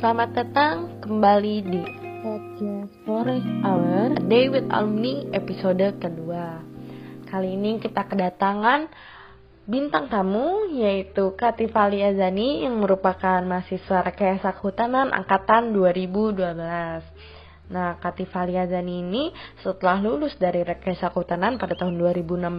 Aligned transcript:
Selamat 0.00 0.32
datang 0.32 0.96
kembali 1.04 1.56
di 1.60 1.84
Podcast 2.24 2.88
Forest 3.04 3.44
Hour 3.60 4.16
Day 4.32 4.48
with 4.48 4.64
Alumni 4.72 5.28
episode 5.36 6.00
kedua. 6.00 6.56
Kali 7.28 7.52
ini 7.52 7.76
kita 7.76 8.08
kedatangan 8.08 8.88
bintang 9.68 10.08
tamu 10.08 10.72
yaitu 10.72 11.36
Katifali 11.36 12.00
Azani 12.00 12.64
yang 12.64 12.80
merupakan 12.80 13.44
mahasiswa 13.44 14.00
Rekayasa 14.08 14.56
Kehutanan 14.56 15.12
angkatan 15.12 15.76
2012. 15.76 17.39
Nah, 17.70 17.94
Katifali 18.02 18.58
Azani 18.58 18.98
ini 18.98 19.30
setelah 19.62 20.02
lulus 20.02 20.34
dari 20.34 20.66
Rekayasa 20.66 21.14
Kehutanan 21.14 21.54
pada 21.54 21.78
tahun 21.78 22.02
2016, 22.02 22.50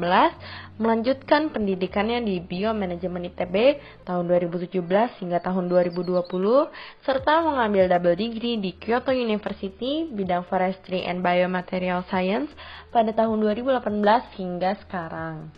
melanjutkan 0.79 1.52
pendidikannya 1.52 2.23
di 2.23 2.39
Biomanajemen 2.39 3.27
ITB 3.27 3.55
tahun 4.07 4.23
2017 4.31 4.71
hingga 5.19 5.43
tahun 5.43 5.67
2020, 5.67 6.23
serta 7.03 7.43
mengambil 7.43 7.91
double 7.91 8.16
degree 8.16 8.55
di 8.55 8.71
Kyoto 8.79 9.11
University 9.11 10.07
bidang 10.07 10.47
Forestry 10.47 11.03
and 11.03 11.19
Biomaterial 11.19 12.07
Science 12.07 12.47
pada 12.95 13.11
tahun 13.11 13.43
2018 13.43 14.39
hingga 14.39 14.80
sekarang. 14.88 15.52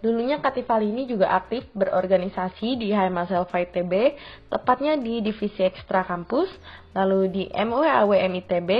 Dulunya 0.00 0.40
Katifal 0.40 0.80
ini 0.80 1.04
juga 1.04 1.28
aktif 1.28 1.68
berorganisasi 1.76 2.80
di 2.80 2.88
HMA 2.88 3.28
Selva 3.28 3.52
ITB, 3.60 4.16
tepatnya 4.48 4.96
di 4.96 5.20
Divisi 5.20 5.60
Ekstra 5.60 6.08
Kampus, 6.08 6.48
lalu 6.94 7.30
di 7.30 7.44
MWAWM 7.50 8.32
ITB, 8.42 8.70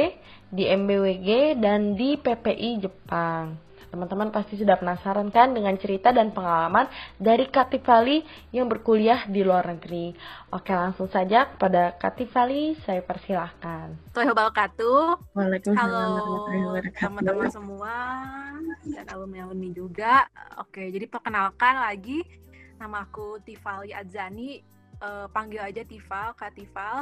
di 0.50 0.64
MBWG, 0.66 1.58
dan 1.62 1.94
di 1.94 2.18
PPI 2.18 2.82
Jepang. 2.82 3.70
Teman-teman 3.90 4.30
pasti 4.30 4.54
sudah 4.54 4.78
penasaran 4.78 5.34
kan 5.34 5.50
dengan 5.50 5.74
cerita 5.74 6.14
dan 6.14 6.30
pengalaman 6.30 6.86
dari 7.18 7.50
Katifali 7.50 8.22
yang 8.54 8.70
berkuliah 8.70 9.26
di 9.26 9.42
luar 9.42 9.66
negeri. 9.66 10.14
Oke, 10.54 10.70
langsung 10.70 11.10
saja 11.10 11.50
kepada 11.50 11.98
Katifali 11.98 12.78
saya 12.86 13.02
persilahkan. 13.02 13.98
wabarakatuh. 14.14 15.34
Halo 15.74 16.46
teman-teman 16.94 17.50
semua 17.50 17.94
dan 18.86 19.10
alumni-alumni 19.10 19.74
juga. 19.74 20.22
Oke, 20.62 20.86
jadi 20.94 21.10
perkenalkan 21.10 21.82
lagi 21.82 22.22
nama 22.78 23.02
aku 23.02 23.42
Tifali 23.42 23.90
Adzani. 23.90 24.62
Uh, 25.00 25.24
panggil 25.32 25.64
aja 25.64 25.80
Tifal, 25.80 26.36
Katifal 26.36 27.00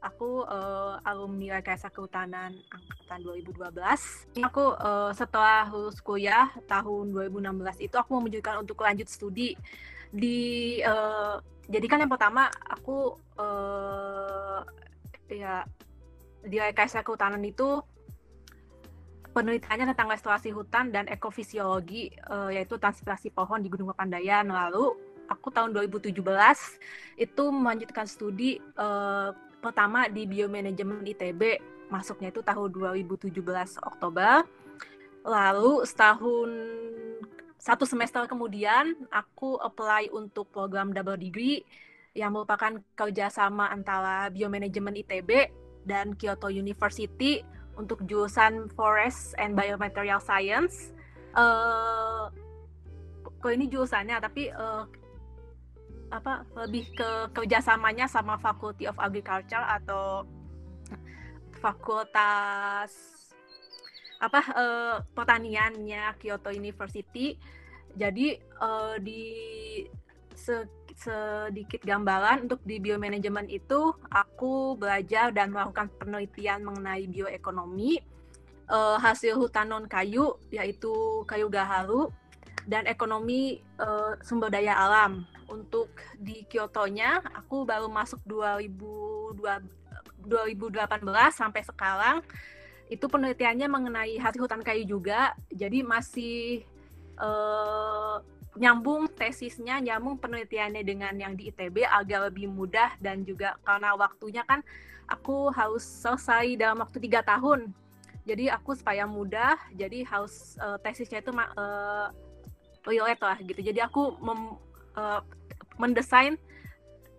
aku 0.00 0.48
uh, 0.48 0.96
alumni 1.04 1.60
Rekayasa 1.60 1.92
Kehutanan 1.92 2.56
angkatan 2.72 3.20
2012. 3.20 4.40
Aku 4.48 4.74
uh, 4.76 5.12
setelah 5.12 5.68
lulus 5.68 6.00
kuliah 6.00 6.48
tahun 6.64 7.12
2016 7.12 7.84
itu 7.84 7.96
aku 8.00 8.10
memutuskan 8.16 8.64
untuk 8.64 8.80
lanjut 8.80 9.06
studi 9.06 9.54
di 10.10 10.80
uh, 10.82 11.38
jadi 11.70 11.86
kan 11.86 12.02
yang 12.02 12.10
pertama 12.10 12.50
aku 12.66 13.14
uh, 13.38 14.64
ya 15.30 15.62
di 16.42 16.56
Rekayasa 16.56 17.04
Kehutanan 17.04 17.44
itu 17.44 17.84
penelitiannya 19.30 19.94
tentang 19.94 20.10
restorasi 20.10 20.50
hutan 20.50 20.90
dan 20.90 21.06
ekofisiologi 21.06 22.10
uh, 22.26 22.50
yaitu 22.50 22.74
transpirasi 22.80 23.30
pohon 23.30 23.62
di 23.62 23.70
Gunung 23.70 23.94
Papandayan 23.94 24.50
lalu 24.50 24.98
aku 25.30 25.54
tahun 25.54 25.70
2017 25.70 26.18
itu 27.22 27.44
melanjutkan 27.54 28.10
studi 28.10 28.58
uh, 28.74 29.30
pertama 29.60 30.08
di 30.08 30.24
biomanajemen 30.24 31.04
ITB 31.04 31.60
masuknya 31.92 32.32
itu 32.32 32.40
tahun 32.40 32.68
2017 32.72 33.30
Oktober 33.84 34.42
lalu 35.22 35.84
setahun 35.84 36.50
satu 37.60 37.84
semester 37.84 38.24
kemudian 38.24 38.96
aku 39.12 39.60
apply 39.60 40.08
untuk 40.16 40.48
program 40.48 40.96
double 40.96 41.20
degree 41.20 41.60
yang 42.16 42.34
merupakan 42.34 42.80
kerjasama 42.96 43.68
antara 43.70 44.32
biomanajemen 44.32 44.96
ITB 45.04 45.52
dan 45.84 46.16
Kyoto 46.16 46.50
University 46.50 47.44
untuk 47.78 48.02
jurusan 48.04 48.68
Forest 48.74 49.38
and 49.38 49.54
Biomaterial 49.54 50.18
Science. 50.18 50.92
Uh, 51.32 52.26
kok 53.22 53.52
ini 53.54 53.70
jurusannya, 53.70 54.18
tapi 54.18 54.50
uh, 54.50 54.84
apa 56.10 56.42
lebih 56.66 56.90
ke 56.92 57.10
kerjasamanya 57.30 58.10
sama 58.10 58.34
Faculty 58.42 58.90
of 58.90 58.98
Agriculture 58.98 59.62
atau 59.62 60.26
fakultas 61.62 62.90
apa 64.20 64.40
uh, 64.52 64.96
pertaniannya 65.14 66.12
Kyoto 66.20 66.52
University. 66.52 67.38
Jadi 67.94 68.36
uh, 68.60 68.98
di 69.00 69.22
se 70.34 70.66
sedikit 71.00 71.80
gambaran 71.80 72.44
untuk 72.44 72.60
di 72.66 72.76
biomanajemen 72.76 73.48
itu 73.48 73.94
aku 74.12 74.76
belajar 74.76 75.32
dan 75.32 75.48
melakukan 75.48 75.88
penelitian 75.96 76.60
mengenai 76.60 77.08
bioekonomi 77.08 78.04
uh, 78.68 79.00
hasil 79.00 79.40
hutan 79.40 79.72
non 79.72 79.88
kayu 79.88 80.36
yaitu 80.52 81.24
kayu 81.24 81.48
gaharu 81.48 82.12
dan 82.68 82.84
ekonomi 82.84 83.64
sumber 84.20 84.52
daya 84.52 84.76
alam 84.76 85.24
untuk 85.50 85.90
di 86.16 86.46
Kyoto-nya 86.46 87.20
aku 87.34 87.66
baru 87.66 87.90
masuk 87.90 88.22
2002, 88.24 89.36
2018 90.24 91.02
sampai 91.34 91.62
sekarang. 91.66 92.16
Itu 92.90 93.06
penelitiannya 93.06 93.66
mengenai 93.70 94.18
hati 94.18 94.38
hutan 94.38 94.62
kayu 94.62 94.82
juga. 94.86 95.34
Jadi 95.50 95.82
masih 95.82 96.66
uh, 97.18 98.18
nyambung 98.58 99.06
tesisnya 99.14 99.78
nyambung 99.78 100.18
penelitiannya 100.18 100.82
dengan 100.82 101.14
yang 101.14 101.38
di 101.38 101.54
ITB 101.54 101.86
agak 101.86 102.34
lebih 102.34 102.50
mudah 102.50 102.98
dan 102.98 103.22
juga 103.22 103.54
karena 103.62 103.94
waktunya 103.94 104.42
kan 104.42 104.58
aku 105.06 105.54
harus 105.54 105.86
selesai 105.86 106.58
dalam 106.58 106.82
waktu 106.82 106.98
tiga 106.98 107.22
tahun. 107.22 107.70
Jadi 108.26 108.50
aku 108.50 108.74
supaya 108.74 109.06
mudah 109.06 109.58
jadi 109.74 110.06
harus 110.06 110.58
uh, 110.58 110.78
tesisnya 110.82 111.22
itu 111.22 111.30
uh, 111.34 112.10
relate 112.86 113.22
lah 113.22 113.38
gitu. 113.42 113.60
Jadi 113.62 113.80
aku 113.82 114.18
mem, 114.22 114.54
uh, 114.94 115.20
mendesain 115.80 116.36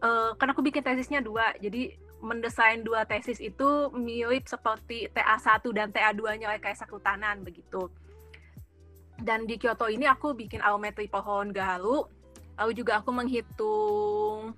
uh, 0.05 0.37
kan 0.37 0.53
aku 0.53 0.61
bikin 0.61 0.85
tesisnya 0.85 1.25
dua 1.25 1.57
jadi 1.57 1.97
mendesain 2.21 2.85
dua 2.85 3.03
tesis 3.03 3.41
itu 3.41 3.89
mirip 3.97 4.45
seperti 4.45 5.09
TA1 5.09 5.65
dan 5.73 5.89
TA2-nya 5.89 6.53
oleh 6.53 6.61
Kaisa 6.61 6.85
Kehutanan 6.85 7.41
begitu. 7.41 7.89
Dan 9.17 9.49
di 9.49 9.57
Kyoto 9.57 9.89
ini 9.89 10.05
aku 10.05 10.37
bikin 10.37 10.61
arometri 10.61 11.09
pohon 11.09 11.49
gaharu, 11.49 12.05
lalu 12.57 12.71
juga 12.77 13.01
aku 13.01 13.09
menghitung 13.09 14.53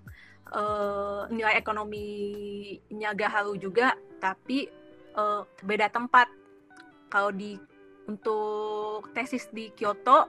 uh, 0.52 1.24
nilai 1.31 1.56
ekonominya 1.59 3.12
gaharu 3.16 3.56
juga, 3.59 3.96
tapi 4.20 4.68
uh, 5.16 5.47
beda 5.64 5.88
tempat. 5.91 6.28
Kalau 7.08 7.31
di 7.31 7.59
untuk 8.08 9.08
tesis 9.16 9.47
di 9.52 9.72
Kyoto, 9.72 10.28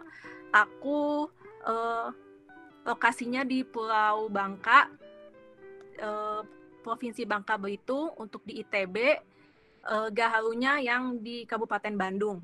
aku 0.54 1.26
uh, 1.66 2.10
lokasinya 2.84 3.42
di 3.42 3.64
Pulau 3.64 4.28
Bangka, 4.28 4.92
eh, 5.96 6.40
Provinsi 6.84 7.24
Bangka 7.24 7.56
Belitung, 7.56 8.12
untuk 8.20 8.44
di 8.44 8.60
ITB, 8.60 8.96
eh, 9.84 10.08
Gaharunya 10.12 10.80
yang 10.84 11.18
di 11.24 11.48
Kabupaten 11.48 11.96
Bandung. 11.96 12.38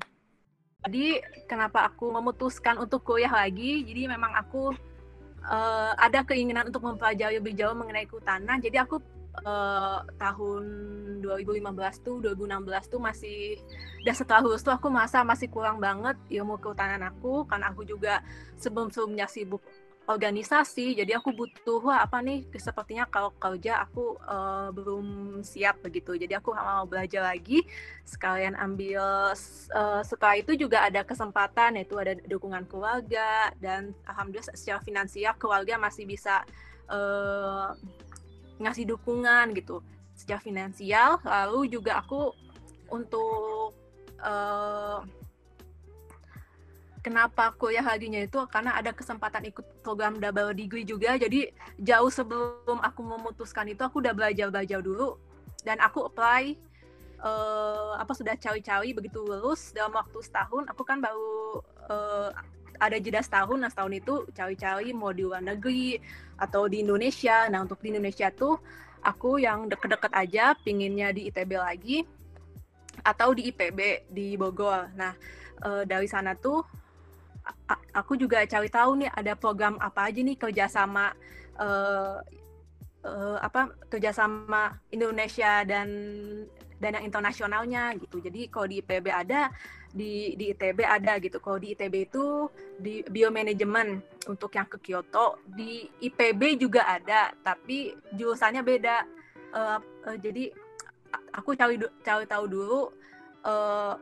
Jadi 0.81 1.21
kenapa 1.45 1.85
aku 1.85 2.09
memutuskan 2.09 2.81
untuk 2.81 3.05
kuliah 3.05 3.29
lagi? 3.29 3.85
Jadi 3.85 4.09
memang 4.09 4.33
aku 4.33 4.73
eh, 5.41 5.91
ada 5.97 6.25
keinginan 6.25 6.69
untuk 6.69 6.85
mempelajari 6.85 7.37
lebih 7.37 7.53
jauh 7.53 7.77
mengenai 7.77 8.09
kehutanan. 8.09 8.57
Jadi 8.61 8.77
aku 8.81 9.01
uh, 9.45 9.99
tahun 10.19 10.63
2015 11.23 12.05
tuh 12.05 12.15
2016 12.19 12.91
tuh 12.91 12.99
masih 13.01 13.39
dan 14.03 14.15
setelah 14.17 14.41
lulus 14.43 14.65
tuh 14.65 14.73
aku 14.73 14.89
merasa 14.91 15.23
masih 15.23 15.47
kurang 15.47 15.79
banget 15.79 16.17
ilmu 16.29 16.59
kehutanan 16.59 17.01
aku 17.05 17.45
karena 17.47 17.71
aku 17.71 17.85
juga 17.87 18.19
sebelum 18.57 18.89
sebelumnya 18.91 19.29
sibuk 19.29 19.61
organisasi. 20.09 20.97
Jadi 20.97 21.13
aku 21.13 21.29
butuh 21.33 21.79
wah 21.83 22.01
apa 22.01 22.19
nih? 22.19 22.45
Sepertinya 22.57 23.05
kalau 23.05 23.31
kerja 23.37 23.85
aku 23.85 24.17
uh, 24.25 24.73
belum 24.73 25.39
siap 25.45 25.85
begitu. 25.85 26.17
Jadi 26.17 26.33
aku 26.33 26.53
mau 26.57 26.85
belajar 26.89 27.29
lagi. 27.29 27.61
Sekalian 28.03 28.57
ambil 28.57 29.33
uh, 29.71 30.01
setelah 30.01 30.35
itu 30.41 30.57
juga 30.57 30.81
ada 30.81 31.05
kesempatan 31.05 31.77
yaitu 31.77 31.95
ada 32.01 32.17
dukungan 32.25 32.65
keluarga 32.65 33.53
dan 33.61 33.93
alhamdulillah 34.09 34.57
secara 34.57 34.81
finansial 34.81 35.33
keluarga 35.37 35.77
masih 35.77 36.09
bisa 36.09 36.41
uh, 36.89 37.77
ngasih 38.57 38.89
dukungan 38.89 39.53
gitu. 39.53 39.85
Secara 40.17 40.41
finansial 40.41 41.17
lalu 41.23 41.71
juga 41.77 42.01
aku 42.01 42.33
untuk 42.91 43.73
uh, 44.19 45.01
kenapa 47.01 47.53
kuliah 47.57 47.83
laginya 47.83 48.21
itu 48.21 48.39
karena 48.47 48.77
ada 48.77 48.93
kesempatan 48.93 49.49
ikut 49.49 49.65
program 49.81 50.21
double 50.21 50.53
degree 50.53 50.85
juga 50.85 51.17
jadi 51.17 51.49
jauh 51.81 52.09
sebelum 52.13 52.77
aku 52.81 53.01
memutuskan 53.01 53.69
itu 53.69 53.81
aku 53.81 54.01
udah 54.01 54.13
belajar 54.13 54.53
belajar 54.53 54.79
dulu 54.79 55.17
dan 55.65 55.81
aku 55.81 56.05
apply 56.09 56.57
uh, 57.21 57.97
apa 57.97 58.13
sudah 58.13 58.37
cawi-cawi 58.37 58.93
begitu 58.93 59.21
lulus 59.21 59.73
dalam 59.73 59.93
waktu 59.93 60.21
setahun 60.21 60.69
aku 60.69 60.81
kan 60.85 61.01
baru 61.01 61.61
uh, 61.89 62.29
ada 62.81 62.97
jeda 62.97 63.21
setahun, 63.21 63.61
nah 63.61 63.69
setahun 63.69 63.93
itu 63.93 64.13
cawi-cawi 64.33 64.89
mau 64.97 65.13
di 65.13 65.21
luar 65.21 65.45
negeri 65.45 66.01
atau 66.41 66.65
di 66.65 66.81
Indonesia. 66.81 67.45
Nah 67.53 67.61
untuk 67.61 67.77
di 67.85 67.93
Indonesia 67.93 68.33
tuh 68.33 68.57
aku 69.05 69.37
yang 69.37 69.69
deket-deket 69.69 70.09
aja 70.09 70.57
pinginnya 70.57 71.13
di 71.13 71.29
ITB 71.29 71.51
lagi 71.61 72.01
atau 73.05 73.37
di 73.37 73.53
IPB 73.53 74.09
di 74.09 74.33
Bogor. 74.33 74.89
Nah 74.97 75.13
uh, 75.61 75.85
dari 75.85 76.09
sana 76.09 76.33
tuh 76.33 76.65
aku 77.93 78.15
juga 78.19 78.43
cari 78.45 78.69
tahu 78.69 79.05
nih 79.05 79.09
ada 79.11 79.33
program 79.35 79.75
apa 79.81 80.09
aja 80.09 80.19
nih 80.21 80.37
kerjasama 80.37 81.11
uh, 81.57 82.19
uh, 83.05 83.37
apa 83.41 83.73
kerjasama 83.89 84.77
Indonesia 84.93 85.65
dan 85.65 85.89
dan 86.81 86.97
yang 86.97 87.05
internasionalnya 87.05 87.93
gitu. 88.01 88.17
Jadi 88.17 88.49
kalau 88.49 88.65
di 88.65 88.81
IPB 88.81 89.13
ada, 89.13 89.53
di 89.93 90.33
di 90.33 90.49
ITB 90.49 90.81
ada 90.81 91.21
gitu. 91.21 91.37
Kalau 91.37 91.61
di 91.61 91.77
ITB 91.77 92.09
itu 92.09 92.49
di 92.81 93.05
biomanajemen 93.05 94.01
untuk 94.25 94.57
yang 94.57 94.65
ke 94.65 94.81
Kyoto, 94.81 95.37
di 95.45 95.85
IPB 96.01 96.57
juga 96.57 96.89
ada, 96.89 97.29
tapi 97.45 97.93
jurusannya 98.17 98.65
beda. 98.65 98.97
Uh, 99.53 99.77
uh, 100.09 100.17
jadi 100.17 100.49
aku 101.37 101.53
cari 101.53 101.77
cari 102.01 102.25
tahu 102.25 102.45
dulu 102.49 102.89
uh, 103.45 103.93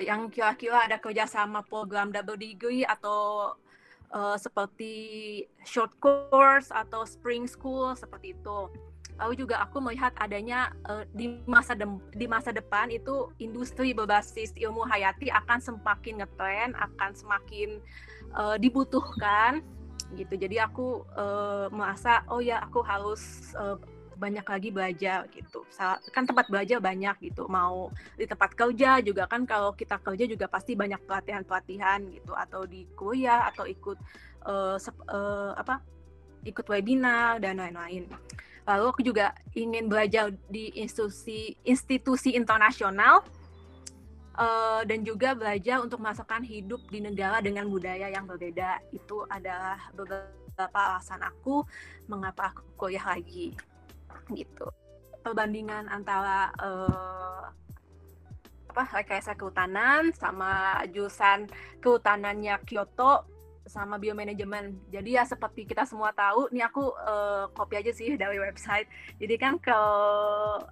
yang 0.00 0.28
kira-kira 0.28 0.84
ada 0.84 1.00
kerjasama 1.00 1.64
program 1.64 2.12
double 2.12 2.36
degree 2.36 2.84
atau 2.84 3.52
uh, 4.12 4.36
seperti 4.36 5.44
short 5.64 5.92
course 6.00 6.68
atau 6.68 7.08
spring 7.08 7.48
school 7.48 7.96
seperti 7.96 8.36
itu 8.36 8.68
lalu 9.16 9.32
juga 9.40 9.64
aku 9.64 9.80
melihat 9.80 10.12
adanya 10.20 10.72
uh, 10.88 11.04
di 11.16 11.40
masa 11.48 11.72
de 11.72 11.88
di 12.12 12.28
masa 12.28 12.52
depan 12.52 12.92
itu 12.92 13.32
industri 13.40 13.96
berbasis 13.96 14.52
ilmu 14.60 14.84
hayati 14.84 15.32
akan 15.32 15.58
semakin 15.60 16.20
ngetren, 16.20 16.76
akan 16.76 17.10
semakin 17.16 17.80
uh, 18.36 18.60
dibutuhkan 18.60 19.64
gitu. 20.14 20.36
Jadi 20.36 20.60
aku 20.60 21.08
uh, 21.16 21.72
merasa 21.72 22.22
oh 22.28 22.44
ya 22.44 22.60
aku 22.60 22.84
harus 22.84 23.56
uh, 23.56 23.80
banyak 24.16 24.42
lagi 24.42 24.68
belajar 24.72 25.28
gitu. 25.30 25.62
Kan 26.10 26.24
tempat 26.24 26.48
belajar 26.48 26.80
banyak 26.80 27.16
gitu. 27.30 27.46
Mau 27.46 27.92
di 28.16 28.24
tempat 28.24 28.56
kerja 28.56 28.98
juga 29.04 29.28
kan 29.28 29.44
kalau 29.44 29.76
kita 29.76 30.00
kerja 30.00 30.24
juga 30.24 30.48
pasti 30.48 30.72
banyak 30.72 31.04
pelatihan-pelatihan 31.04 32.00
gitu 32.10 32.32
atau 32.32 32.64
di 32.64 32.88
kuliah 32.96 33.46
atau 33.52 33.68
ikut 33.68 33.98
uh, 34.48 34.76
uh, 35.12 35.52
apa? 35.54 35.84
ikut 36.46 36.62
webinar 36.70 37.42
dan 37.42 37.58
lain-lain. 37.58 38.06
Lalu 38.66 38.84
aku 38.86 39.02
juga 39.02 39.34
ingin 39.54 39.90
belajar 39.90 40.30
di 40.46 40.70
institusi 40.78 41.54
institusi 41.66 42.38
internasional 42.38 43.26
uh, 44.38 44.82
dan 44.86 45.02
juga 45.02 45.34
belajar 45.34 45.82
untuk 45.82 46.02
merasakan 46.02 46.42
hidup 46.46 46.82
di 46.90 47.02
negara 47.02 47.42
dengan 47.42 47.66
budaya 47.66 48.10
yang 48.10 48.26
berbeda. 48.26 48.82
Itu 48.94 49.26
adalah 49.26 49.90
beberapa 49.94 50.80
alasan 50.94 51.22
aku 51.22 51.66
mengapa 52.06 52.54
aku 52.54 52.62
kuliah 52.78 53.06
lagi. 53.06 53.54
Gitu. 54.32 54.66
Perbandingan 55.22 55.90
antara 55.90 56.54
uh, 56.62 57.50
apa 58.76 58.82
rekayasa 59.00 59.32
kehutanan 59.34 60.12
sama 60.12 60.84
jurusan 60.92 61.48
kehutanannya 61.80 62.60
Kyoto 62.68 63.24
sama 63.66 63.98
biomanajemen. 63.98 64.78
Jadi 64.92 65.18
ya 65.18 65.26
seperti 65.26 65.66
kita 65.66 65.82
semua 65.88 66.14
tahu, 66.14 66.52
nih 66.54 66.68
aku 66.68 66.94
uh, 66.94 67.50
copy 67.50 67.82
aja 67.82 67.90
sih 67.90 68.14
dari 68.14 68.38
website. 68.38 68.86
Jadi 69.18 69.34
kan 69.40 69.58
kalau 69.58 70.62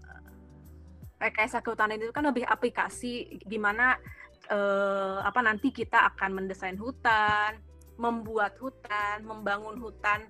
rekayasa 1.18 1.64
kehutanan 1.64 1.98
itu 1.98 2.12
kan 2.14 2.28
lebih 2.28 2.46
aplikasi 2.46 3.40
gimana 3.48 3.98
uh, 4.52 5.24
apa 5.24 5.40
nanti 5.42 5.72
kita 5.72 6.12
akan 6.14 6.44
mendesain 6.44 6.78
hutan, 6.78 7.58
membuat 7.96 8.58
hutan, 8.60 9.24
membangun 9.24 9.80
hutan 9.80 10.28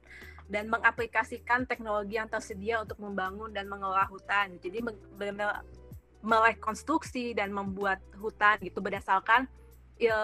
dan 0.48 0.68
mengaplikasikan 0.68 1.64
teknologi 1.64 2.20
yang 2.20 2.28
tersedia 2.28 2.84
untuk 2.84 3.00
membangun 3.00 3.50
dan 3.50 3.64
mengelola 3.68 4.04
hutan. 4.08 4.60
Jadi 4.60 4.84
benar-benar 4.84 5.64
merekonstruksi 6.24 7.36
dan 7.36 7.52
membuat 7.52 8.00
hutan 8.16 8.56
gitu 8.64 8.80
berdasarkan 8.80 9.44
ya, 10.00 10.16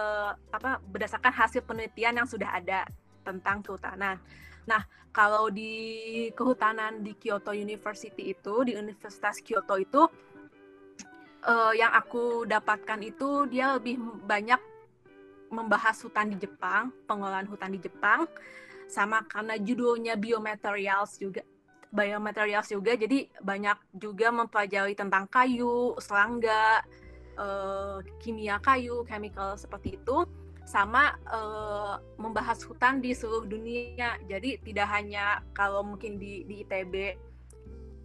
apa 0.52 0.80
berdasarkan 0.88 1.32
hasil 1.32 1.60
penelitian 1.64 2.24
yang 2.24 2.28
sudah 2.28 2.56
ada 2.56 2.88
tentang 3.24 3.60
kehutanan. 3.60 4.16
Nah, 4.64 4.84
kalau 5.10 5.52
di 5.52 6.28
kehutanan 6.32 7.04
di 7.04 7.16
Kyoto 7.16 7.52
University 7.52 8.32
itu 8.32 8.64
di 8.64 8.78
Universitas 8.78 9.42
Kyoto 9.44 9.76
itu 9.76 10.02
uh, 11.44 11.72
yang 11.76 11.92
aku 11.92 12.46
dapatkan 12.48 13.00
itu 13.04 13.48
dia 13.50 13.76
lebih 13.76 14.00
banyak 14.24 14.60
membahas 15.50 15.98
hutan 16.06 16.30
di 16.30 16.38
Jepang, 16.38 16.94
pengelolaan 17.10 17.50
hutan 17.50 17.74
di 17.74 17.82
Jepang, 17.82 18.30
sama 18.90 19.22
karena 19.30 19.54
judulnya 19.56 20.18
biomaterials 20.18 21.22
juga 21.22 21.46
biomaterials 21.90 22.70
juga 22.70 22.94
jadi 22.94 23.26
banyak 23.42 23.98
juga 23.98 24.30
mempelajari 24.30 24.94
tentang 24.94 25.26
kayu, 25.26 25.98
serangga, 25.98 26.86
uh, 27.34 27.98
kimia 28.22 28.62
kayu, 28.62 29.02
chemical 29.10 29.58
seperti 29.58 29.98
itu, 29.98 30.22
sama 30.62 31.18
uh, 31.26 31.98
membahas 32.14 32.62
hutan 32.62 33.02
di 33.02 33.10
seluruh 33.10 33.46
dunia. 33.46 34.14
Jadi 34.30 34.62
tidak 34.62 34.86
hanya 34.94 35.42
kalau 35.50 35.82
mungkin 35.82 36.14
di, 36.22 36.46
di 36.46 36.62
ITB 36.62 36.94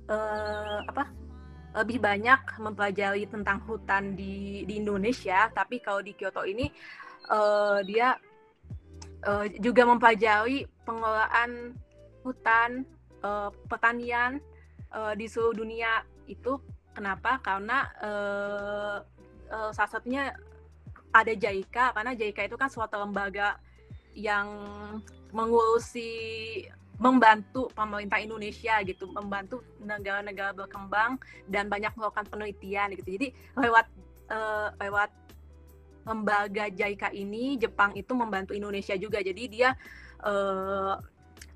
uh, 0.10 0.14
eh, 0.14 0.80
apa 0.90 1.06
lebih 1.76 2.00
banyak 2.00 2.40
mempelajari 2.58 3.28
tentang 3.30 3.62
hutan 3.70 4.18
di 4.18 4.66
di 4.66 4.81
Indonesia, 4.81 5.52
tapi 5.54 5.78
kalau 5.84 6.02
di 6.02 6.18
Kyoto 6.18 6.42
ini 6.48 6.72
uh, 7.30 7.84
dia 7.86 8.18
uh, 9.24 9.46
juga 9.64 9.88
mempelajari 9.88 10.68
pengelolaan 10.84 11.78
hutan, 12.26 12.84
uh, 13.24 13.54
pertanian 13.70 14.42
uh, 14.92 15.14
di 15.16 15.30
seluruh 15.30 15.56
dunia 15.56 16.04
itu 16.26 16.58
kenapa? 16.92 17.40
Karena 17.40 17.88
uh, 18.02 18.98
uh, 19.52 19.70
salah 19.72 19.92
satunya 19.92 20.34
ada 21.16 21.32
JICA 21.32 21.96
karena 21.96 22.12
JICA 22.12 22.52
itu 22.52 22.58
kan 22.60 22.68
suatu 22.68 23.00
lembaga 23.00 23.56
yang 24.16 24.48
mengurusi 25.32 26.12
membantu 26.96 27.68
pemerintah 27.76 28.24
Indonesia 28.24 28.80
gitu, 28.88 29.12
membantu 29.12 29.60
negara-negara 29.84 30.56
berkembang 30.56 31.19
dan 31.52 31.68
banyak 31.68 31.92
melakukan 32.00 32.24
penelitian 32.31 32.95
gitu. 32.95 33.19
Jadi 33.19 33.28
lewat 33.60 33.86
uh, 34.31 34.72
lewat 34.80 35.12
lembaga 36.06 36.69
JICA 36.69 37.09
ini 37.12 37.57
Jepang 37.57 37.97
itu 37.97 38.14
membantu 38.14 38.54
Indonesia 38.54 38.94
juga. 38.95 39.19
Jadi 39.19 39.44
dia 39.50 39.74
uh, 40.21 40.95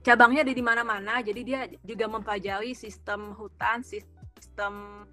cabangnya 0.02 0.42
ada 0.44 0.54
di 0.54 0.64
mana-mana. 0.66 1.22
Jadi 1.22 1.42
dia 1.46 1.70
juga 1.86 2.10
mempelajari 2.10 2.74
sistem 2.74 3.38
hutan, 3.38 3.86
sistem 3.86 5.06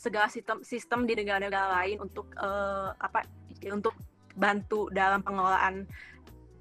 segala 0.00 0.32
sistem 0.32 0.64
sistem 0.64 1.04
di 1.04 1.12
negara-negara 1.12 1.76
lain 1.84 2.00
untuk 2.00 2.32
uh, 2.40 2.96
apa 2.96 3.28
untuk 3.68 3.92
bantu 4.32 4.88
dalam 4.88 5.20
pengelolaan 5.20 5.84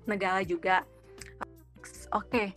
negara 0.03 0.43
juga. 0.43 0.83
Oke. 2.11 2.27
Okay. 2.27 2.47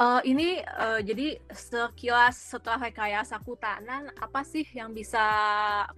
Uh, 0.00 0.24
ini 0.24 0.56
uh, 0.80 0.96
jadi 1.04 1.36
sekilas 1.52 2.32
setelah 2.32 2.88
rekayasa 2.88 3.36
kehutanan 3.44 4.08
apa 4.16 4.40
sih 4.48 4.64
yang 4.72 4.96
bisa 4.96 5.20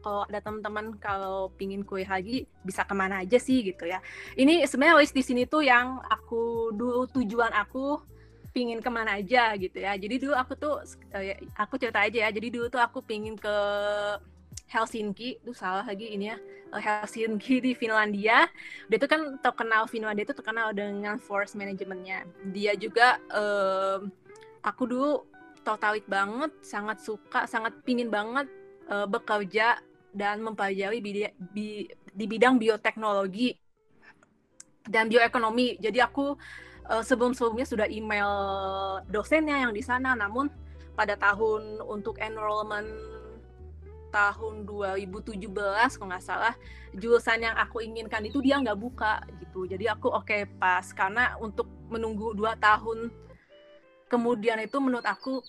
kalau 0.03 0.27
ada 0.27 0.43
teman-teman 0.43 0.99
kalau 0.99 1.55
pingin 1.55 1.87
kuliah 1.87 2.19
lagi 2.19 2.43
bisa 2.67 2.83
ke 2.83 2.99
mana 2.99 3.23
aja 3.23 3.39
sih 3.39 3.63
gitu 3.63 3.87
ya. 3.87 4.03
Ini 4.35 4.67
sebenarnya 4.67 4.99
list 4.99 5.15
di 5.15 5.23
sini 5.23 5.47
tuh 5.47 5.63
yang 5.63 6.03
aku 6.03 6.75
dulu 6.75 7.07
tujuan 7.15 7.55
aku 7.55 8.03
pingin 8.51 8.83
ke 8.83 8.91
mana 8.91 9.23
aja 9.23 9.55
gitu 9.55 9.79
ya. 9.79 9.95
Jadi 9.95 10.19
dulu 10.19 10.35
aku 10.35 10.59
tuh 10.59 10.83
uh, 11.15 11.25
aku 11.55 11.79
cerita 11.79 12.03
aja 12.03 12.27
ya. 12.27 12.31
Jadi 12.35 12.59
dulu 12.59 12.67
tuh 12.75 12.83
aku 12.83 13.07
pingin 13.07 13.39
ke 13.39 13.55
Helsinki 14.73 15.45
itu 15.45 15.53
salah 15.53 15.85
lagi 15.85 16.09
ini 16.17 16.33
ya 16.33 16.37
eh, 16.73 16.81
Helsinki 16.81 17.61
di 17.61 17.73
Finlandia. 17.77 18.49
Dia 18.89 18.97
itu 18.97 19.05
kan 19.05 19.37
terkenal 19.45 19.85
Finlandia 19.85 20.25
itu 20.25 20.33
terkenal 20.33 20.73
dengan 20.73 21.21
force 21.21 21.53
manajemennya 21.53 22.25
dia 22.49 22.73
juga 22.73 23.21
um, 23.29 24.09
aku 24.65 24.83
dulu 24.89 25.13
tertarik 25.63 26.09
banget 26.09 26.51
sangat 26.65 26.99
suka 27.05 27.45
sangat 27.47 27.77
pingin 27.85 28.09
banget 28.09 28.49
uh, 28.89 29.07
bekerja 29.07 29.79
dan 30.13 30.41
mempelajari 30.45 31.01
di, 31.01 31.89
di 32.13 32.25
bidang 32.29 32.61
bioteknologi 32.61 33.57
dan 34.89 35.09
bioekonomi. 35.09 35.79
Jadi 35.79 35.99
aku 36.03 36.35
uh, 36.91 37.03
sebelum-sebelumnya 37.05 37.67
sudah 37.67 37.87
email 37.89 38.31
dosennya 39.09 39.63
yang 39.69 39.73
di 39.73 39.81
sana. 39.81 40.13
Namun 40.13 40.51
pada 40.93 41.17
tahun 41.17 41.81
untuk 41.81 42.21
enrollment 42.21 42.89
tahun 44.13 44.69
2017 44.69 45.49
kalau 45.97 46.09
nggak 46.13 46.23
salah 46.25 46.55
jurusan 46.93 47.41
yang 47.41 47.57
aku 47.57 47.81
inginkan 47.81 48.23
itu 48.29 48.45
dia 48.45 48.61
nggak 48.61 48.77
buka 48.77 49.25
gitu. 49.41 49.65
Jadi 49.65 49.89
aku 49.89 50.13
oke 50.13 50.29
okay, 50.29 50.45
pas 50.45 50.85
karena 50.93 51.35
untuk 51.41 51.67
menunggu 51.89 52.37
dua 52.37 52.53
tahun 52.61 53.09
kemudian 54.13 54.61
itu 54.61 54.77
menurut 54.77 55.09
aku 55.09 55.41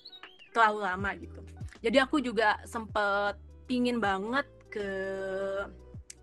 terlalu 0.55 0.79
lama 0.87 1.11
gitu. 1.19 1.43
Jadi 1.83 1.97
aku 1.99 2.23
juga 2.23 2.63
sempet 2.63 3.35
pingin 3.67 3.99
banget 3.99 4.47
ke 4.71 4.87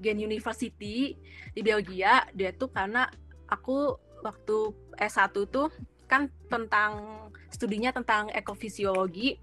Gen 0.00 0.16
University 0.16 1.20
di 1.52 1.60
Belgia. 1.60 2.24
Dia 2.32 2.56
tuh 2.56 2.72
karena 2.72 3.04
aku 3.44 4.00
waktu 4.24 4.72
S1 4.96 5.36
tuh 5.52 5.68
kan 6.08 6.32
tentang 6.48 7.28
studinya 7.52 7.94
tentang 7.94 8.32
ekofisiologi 8.32 9.38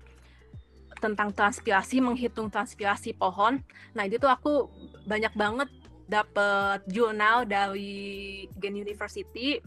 tentang 0.98 1.30
transpirasi 1.34 2.02
menghitung 2.02 2.50
transpirasi 2.50 3.14
pohon. 3.14 3.62
Nah 3.94 4.04
itu 4.06 4.18
tuh 4.18 4.30
aku 4.30 4.70
banyak 5.06 5.34
banget 5.38 5.70
dapat 6.08 6.82
jurnal 6.88 7.44
dari 7.44 8.48
Gen 8.56 8.80
University 8.80 9.60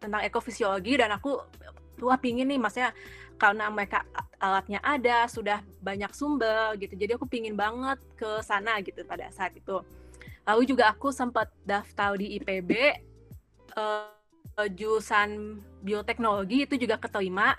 tentang 0.00 0.24
ekofisiologi 0.24 0.96
dan 0.96 1.12
aku 1.12 1.36
wah 2.00 2.16
pingin 2.16 2.48
nih 2.48 2.56
maksudnya 2.56 2.94
karena 3.38 3.70
mereka 3.70 4.02
alatnya 4.42 4.82
ada 4.82 5.26
sudah 5.30 5.62
banyak 5.82 6.10
sumber 6.10 6.74
gitu 6.78 6.94
jadi 6.98 7.14
aku 7.14 7.26
pingin 7.30 7.54
banget 7.54 7.98
ke 8.18 8.42
sana 8.42 8.80
gitu 8.82 9.04
pada 9.06 9.30
saat 9.30 9.54
itu. 9.54 9.78
Lalu 10.48 10.62
juga 10.64 10.88
aku 10.88 11.12
sempat 11.12 11.52
daftar 11.68 12.16
di 12.16 12.40
IPB 12.40 12.72
uh, 13.76 14.08
eh, 14.58 14.70
jurusan 14.72 15.60
bioteknologi 15.84 16.64
itu 16.64 16.74
juga 16.80 16.96
keterima 16.96 17.54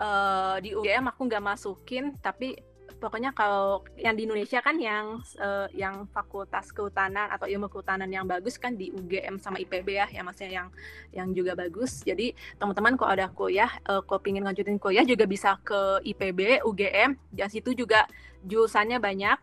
uh, 0.00 0.56
di 0.58 0.72
UGM 0.72 1.12
aku 1.12 1.28
nggak 1.28 1.44
masukin 1.44 2.16
tapi 2.18 2.56
pokoknya 3.00 3.32
kalau 3.32 3.80
yang 3.96 4.12
di 4.12 4.28
Indonesia 4.28 4.60
kan 4.60 4.76
yang 4.76 5.24
uh, 5.40 5.66
yang 5.72 6.04
fakultas 6.12 6.68
kehutanan 6.70 7.32
atau 7.32 7.48
ilmu 7.48 7.72
kehutanan 7.72 8.12
yang 8.12 8.28
bagus 8.28 8.60
kan 8.60 8.76
di 8.76 8.92
UGM 8.92 9.40
sama 9.40 9.56
IPB 9.56 9.88
ya 9.96 10.06
yang 10.12 10.28
maksudnya 10.28 10.52
yang 10.52 10.68
yang 11.16 11.28
juga 11.32 11.56
bagus. 11.56 12.04
Jadi 12.04 12.36
teman-teman 12.60 13.00
kalau 13.00 13.10
ada 13.16 13.32
kuliah 13.32 13.72
uh, 13.88 14.04
kalau 14.04 14.20
pingin 14.20 14.44
lanjutin 14.44 14.76
kuliah 14.76 15.02
juga 15.02 15.24
bisa 15.24 15.56
ke 15.64 16.04
IPB 16.04 16.60
UGM 16.68 17.16
di 17.32 17.40
situ 17.48 17.72
juga 17.72 18.04
jurusannya 18.44 19.00
banyak. 19.00 19.38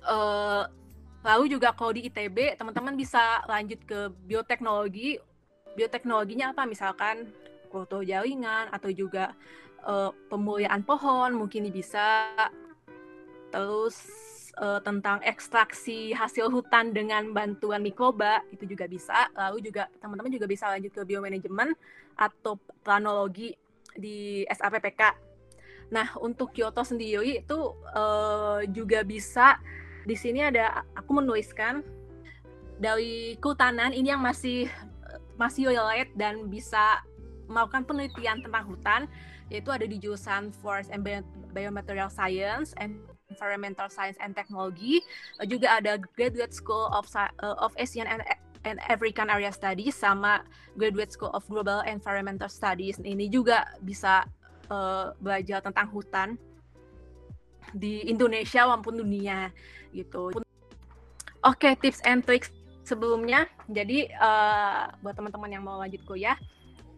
Uh, 0.00 0.64
lalu 1.20 1.52
juga 1.52 1.76
kalau 1.76 1.92
di 1.92 2.08
ITB 2.08 2.56
teman-teman 2.56 2.96
bisa 2.96 3.44
lanjut 3.44 3.78
ke 3.84 4.08
bioteknologi. 4.24 5.20
Bioteknologinya 5.70 6.50
apa? 6.50 6.66
Misalkan 6.66 7.30
foto 7.70 8.02
jaringan 8.02 8.68
atau 8.74 8.90
juga 8.90 9.32
uh, 9.86 10.10
pemuliaan 10.28 10.82
pohon 10.82 11.38
mungkin 11.38 11.70
bisa. 11.70 12.34
Terus 13.50 13.96
uh, 14.58 14.78
tentang 14.82 15.22
ekstraksi 15.22 16.14
hasil 16.14 16.50
hutan 16.50 16.94
dengan 16.94 17.30
bantuan 17.30 17.80
mikroba 17.82 18.42
itu 18.50 18.66
juga 18.66 18.90
bisa. 18.90 19.30
Lalu 19.38 19.70
juga 19.70 19.86
teman-teman 20.02 20.34
juga 20.34 20.46
bisa 20.50 20.70
lanjut 20.70 20.92
ke 20.92 21.02
biomanajemen 21.06 21.74
atau 22.18 22.58
planologi 22.84 23.54
di 23.94 24.46
SAPPK 24.46 25.30
nah 25.90 26.06
untuk 26.22 26.54
Kyoto 26.54 26.86
sendiri 26.86 27.42
itu 27.42 27.58
uh, 27.92 28.62
juga 28.70 29.02
bisa. 29.02 29.58
Di 30.06 30.16
sini 30.16 30.40
ada 30.40 30.86
aku 30.96 31.20
menuliskan 31.20 31.82
dari 32.80 33.36
kehutanan 33.36 33.92
ini 33.92 34.14
yang 34.14 34.22
masih 34.22 34.70
masih 35.36 35.68
relate 35.68 36.14
dan 36.16 36.48
bisa 36.48 37.02
melakukan 37.50 37.82
penelitian 37.84 38.40
tentang 38.40 38.64
hutan 38.70 39.10
yaitu 39.50 39.74
ada 39.74 39.82
di 39.82 39.98
jurusan 39.98 40.54
Forest 40.62 40.94
and 40.94 41.02
Biomaterial 41.50 42.06
Science 42.06 42.70
and 42.78 43.02
Environmental 43.28 43.90
Science 43.90 44.14
and 44.22 44.32
Technology. 44.32 45.02
Juga 45.50 45.82
ada 45.82 45.98
Graduate 46.14 46.54
School 46.54 46.86
of 46.94 47.10
uh, 47.18 47.28
of 47.58 47.74
Asian 47.74 48.06
and 48.06 48.22
and 48.62 48.78
African 48.86 49.26
Area 49.26 49.50
Studies 49.50 49.98
sama 49.98 50.46
Graduate 50.78 51.10
School 51.10 51.34
of 51.34 51.42
Global 51.50 51.82
Environmental 51.82 52.46
Studies. 52.46 53.02
Ini 53.02 53.26
juga 53.26 53.66
bisa 53.82 54.22
uh, 54.70 55.10
belajar 55.18 55.64
tentang 55.66 55.90
hutan 55.90 56.38
di 57.74 58.06
Indonesia 58.06 58.66
maupun 58.66 58.98
dunia 58.98 59.50
gitu. 59.94 60.34
Oke, 61.40 61.72
okay, 61.72 61.72
tips 61.78 62.02
and 62.04 62.20
tricks 62.22 62.52
sebelumnya. 62.84 63.48
Jadi 63.70 64.10
uh, 64.18 64.90
buat 65.00 65.14
teman-teman 65.16 65.50
yang 65.50 65.64
mau 65.64 65.80
lanjut 65.80 66.02
kuliah, 66.04 66.36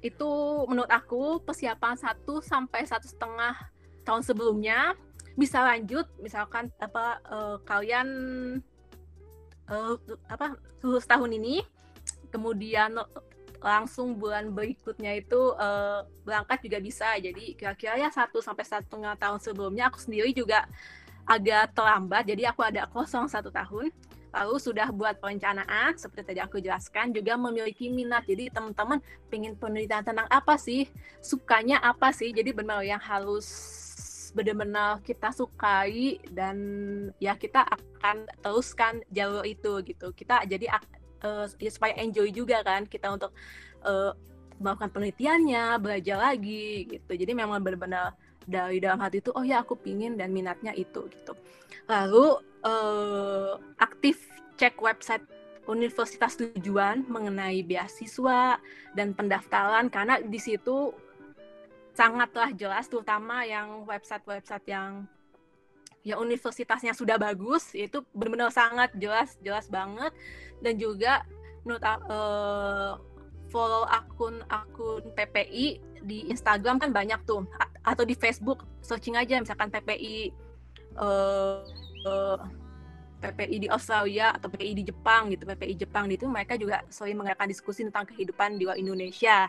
itu 0.02 0.30
menurut 0.66 0.90
aku 0.90 1.38
persiapan 1.47 1.94
satu 1.94 2.42
sampai 2.42 2.82
satu 2.85 3.06
setengah 3.06 3.54
tahun 4.02 4.23
sebelumnya. 4.26 4.99
Bisa 5.38 5.64
lanjut 5.64 6.04
misalkan 6.21 6.68
apa 6.76 7.23
uh, 7.25 7.56
kalian 7.64 8.09
uh, 9.71 9.94
apa 10.28 10.59
lulus 10.85 11.09
tahun 11.09 11.38
ini 11.40 11.64
kemudian 12.28 12.99
langsung 13.62 14.18
bulan 14.18 14.50
berikutnya 14.50 15.23
itu 15.23 15.54
uh, 15.54 16.04
berangkat 16.26 16.66
juga 16.66 16.78
bisa. 16.82 17.14
Jadi 17.16 17.54
kira-kira 17.54 17.97
ya 17.97 18.11
satu 18.11 18.42
sampai 18.42 18.66
satu 18.66 18.85
setengah 18.90 19.14
tahun 19.16 19.38
sebelumnya 19.38 19.88
aku 19.88 20.02
sendiri 20.02 20.35
juga 20.35 20.66
agak 21.25 21.73
terlambat. 21.78 22.26
Jadi 22.26 22.42
aku 22.44 22.61
ada 22.66 22.90
kosong 22.90 23.30
satu 23.30 23.49
tahun 23.54 23.94
lalu 24.33 24.57
sudah 24.57 24.89
buat 24.91 25.21
perencanaan 25.21 25.95
seperti 26.01 26.33
tadi 26.33 26.41
aku 26.41 26.59
jelaskan 26.59 27.12
juga 27.12 27.37
memiliki 27.37 27.93
minat. 27.93 28.25
Jadi 28.25 28.49
teman-teman 28.49 28.99
pengen 29.29 29.55
penelitian 29.61 30.03
tentang 30.03 30.29
apa 30.33 30.57
sih? 30.57 30.89
Sukanya 31.21 31.79
apa 31.85 32.11
sih? 32.11 32.33
Jadi 32.33 32.51
benar 32.57 32.81
yang 32.81 33.01
halus 33.01 33.79
benar-benar 34.33 35.05
kita 35.05 35.29
sukai 35.29 36.17
dan 36.33 36.57
ya 37.21 37.37
kita 37.37 37.69
akan 37.69 38.25
teruskan 38.41 39.05
jalur 39.12 39.45
itu 39.45 39.85
gitu. 39.85 40.09
Kita 40.17 40.49
jadi 40.49 40.73
uh, 41.23 41.47
ya 41.61 41.71
supaya 41.71 41.93
enjoy 42.01 42.33
juga 42.33 42.65
kan 42.65 42.89
kita 42.89 43.12
untuk 43.12 43.37
uh, 43.85 44.17
melakukan 44.57 44.91
penelitiannya 44.95 45.77
belajar 45.77 46.17
lagi 46.17 46.89
gitu. 46.89 47.12
Jadi 47.12 47.33
memang 47.37 47.61
benar-benar 47.61 48.17
dari 48.43 48.83
dalam 48.83 48.99
hati 48.99 49.23
itu 49.23 49.31
oh 49.37 49.45
ya 49.47 49.62
aku 49.62 49.79
pingin 49.79 50.19
dan 50.19 50.35
minatnya 50.35 50.75
itu 50.75 51.07
gitu. 51.12 51.37
Lalu 51.87 52.41
uh, 52.67 53.22
cek 54.62 54.78
website 54.78 55.26
universitas 55.66 56.38
tujuan 56.38 57.02
mengenai 57.11 57.66
beasiswa 57.66 58.62
dan 58.95 59.11
pendaftaran 59.11 59.90
karena 59.90 60.23
di 60.23 60.38
situ 60.38 60.95
sangatlah 61.99 62.54
jelas 62.54 62.87
terutama 62.87 63.42
yang 63.42 63.83
website-website 63.83 64.62
yang 64.71 65.02
ya 66.07 66.14
universitasnya 66.19 66.95
sudah 66.95 67.19
bagus 67.19 67.75
itu 67.75 68.07
benar-benar 68.14 68.54
sangat 68.54 68.95
jelas 68.95 69.35
jelas 69.42 69.66
banget. 69.66 70.14
Dan 70.62 70.78
juga 70.78 71.26
menurut 71.66 71.83
uh, 71.83 73.02
follow 73.50 73.83
akun 73.90 74.47
akun 74.47 75.02
PPI 75.11 75.83
di 76.07 76.31
Instagram 76.31 76.78
kan 76.78 76.95
banyak 76.95 77.19
tuh 77.26 77.47
atau 77.83 78.07
di 78.07 78.14
Facebook 78.14 78.62
searching 78.78 79.19
aja 79.19 79.42
misalkan 79.42 79.75
PPI 79.75 80.31
uh, 80.99 81.66
uh, 82.07 82.62
PPI 83.23 83.57
di 83.62 83.69
Australia 83.71 84.35
atau 84.35 84.50
PPI 84.50 84.83
di 84.83 84.85
Jepang 84.91 85.31
gitu 85.31 85.47
PPI 85.47 85.75
Jepang 85.79 86.11
itu 86.11 86.26
mereka 86.26 86.59
juga 86.59 86.83
sering 86.91 87.14
mengadakan 87.14 87.47
diskusi 87.47 87.87
tentang 87.87 88.02
kehidupan 88.11 88.59
di 88.59 88.67
luar 88.67 88.75
Indonesia 88.75 89.47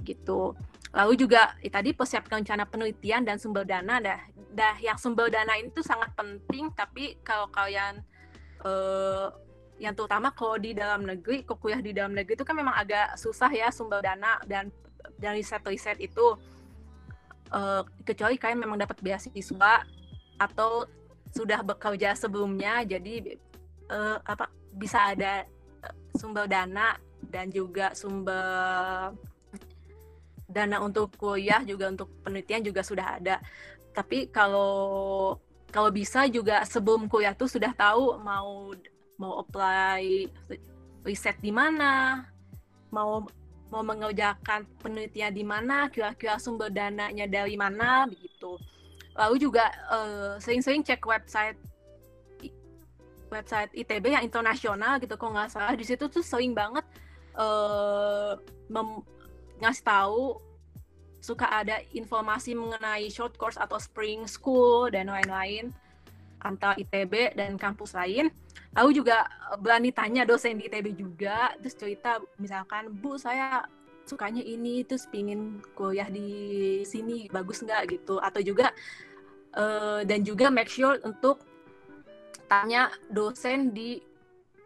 gitu. 0.00 0.56
Lalu 0.90 1.12
juga 1.20 1.52
ya, 1.60 1.70
tadi 1.70 1.92
persiapkan 1.92 2.40
rencana 2.40 2.64
penelitian 2.64 3.22
dan 3.22 3.36
sumber 3.36 3.68
dana. 3.68 4.00
Dah 4.00 4.20
dah 4.50 4.74
yang 4.80 4.96
sumber 4.96 5.28
dana 5.28 5.54
ini 5.60 5.68
tuh 5.70 5.84
sangat 5.84 6.10
penting 6.16 6.72
tapi 6.72 7.20
kalau 7.20 7.46
kalian 7.52 8.00
uh, 8.64 9.30
yang 9.78 9.92
terutama 9.94 10.32
kalau 10.32 10.56
di 10.56 10.74
dalam 10.74 11.04
negeri 11.04 11.44
kok 11.44 11.60
kuliah 11.60 11.80
di 11.80 11.94
dalam 11.94 12.16
negeri 12.16 12.34
itu 12.36 12.44
kan 12.44 12.56
memang 12.56 12.74
agak 12.74 13.16
susah 13.20 13.48
ya 13.52 13.68
sumber 13.68 14.00
dana 14.00 14.40
dan 14.48 14.72
dan 15.20 15.36
riset-riset 15.36 16.00
itu. 16.00 16.40
Uh, 17.50 17.82
kecuali 18.06 18.38
kalian 18.38 18.62
memang 18.62 18.78
dapat 18.78 19.02
beasiswa 19.02 19.82
atau 20.38 20.86
sudah 21.30 21.62
bekerja 21.62 22.14
sebelumnya 22.18 22.82
jadi 22.82 23.38
uh, 23.90 24.18
apa 24.26 24.50
bisa 24.74 25.14
ada 25.14 25.46
eh, 25.82 25.94
sumber 26.18 26.46
dana 26.50 26.98
dan 27.26 27.50
juga 27.50 27.94
sumber 27.94 29.14
dana 30.50 30.82
untuk 30.82 31.14
kuliah 31.14 31.62
juga 31.62 31.94
untuk 31.94 32.10
penelitian 32.26 32.66
juga 32.66 32.82
sudah 32.82 33.22
ada. 33.22 33.38
Tapi 33.94 34.30
kalau 34.34 35.38
kalau 35.70 35.90
bisa 35.94 36.26
juga 36.26 36.66
sebelum 36.66 37.06
kuliah 37.06 37.34
tuh 37.34 37.46
sudah 37.46 37.70
tahu 37.70 38.18
mau 38.18 38.74
mau 39.14 39.38
apply 39.38 40.26
riset 41.06 41.38
di 41.38 41.54
mana 41.54 42.26
mau 42.90 43.22
mau 43.70 43.82
mengerjakan 43.86 44.66
penelitian 44.82 45.30
di 45.30 45.46
mana 45.46 45.86
kira-kira 45.86 46.42
sumber 46.42 46.74
dananya 46.74 47.30
dari 47.30 47.54
mana 47.54 48.10
begitu 48.10 48.58
lalu 49.18 49.36
juga 49.42 49.70
uh, 49.90 50.34
sering-sering 50.38 50.82
cek 50.86 51.02
website 51.02 51.58
website 53.30 53.70
ITB 53.74 54.10
yang 54.10 54.26
internasional 54.26 54.98
gitu 54.98 55.14
kok 55.14 55.30
nggak 55.30 55.50
salah 55.50 55.74
di 55.78 55.86
situ 55.86 56.10
tuh 56.10 56.22
sering 56.22 56.50
banget 56.50 56.82
uh, 57.38 58.34
ngasih 59.60 59.84
tahu 59.86 60.40
suka 61.20 61.46
ada 61.46 61.78
informasi 61.92 62.56
mengenai 62.56 63.06
short 63.12 63.36
course 63.36 63.60
atau 63.60 63.76
spring 63.76 64.24
school 64.24 64.88
dan 64.88 65.12
lain-lain 65.12 65.68
antara 66.40 66.72
ITB 66.80 67.36
dan 67.36 67.60
kampus 67.60 67.92
lain. 67.92 68.32
Lalu 68.72 69.04
juga 69.04 69.28
berani 69.60 69.92
tanya 69.92 70.24
dosen 70.24 70.56
di 70.56 70.72
ITB 70.72 70.96
juga, 70.96 71.52
terus 71.60 71.76
cerita 71.76 72.16
misalkan, 72.40 72.88
Bu 72.96 73.20
saya 73.20 73.60
sukanya 74.10 74.42
ini 74.42 74.82
terus 74.82 75.06
pingin 75.06 75.62
kuliah 75.78 76.10
di 76.10 76.82
sini 76.82 77.30
bagus 77.30 77.62
nggak 77.62 77.94
gitu 77.94 78.18
atau 78.18 78.42
juga 78.42 78.74
uh, 79.54 80.02
dan 80.02 80.26
juga 80.26 80.50
make 80.50 80.66
sure 80.66 80.98
untuk 81.06 81.46
tanya 82.50 82.90
dosen 83.06 83.70
di 83.70 84.02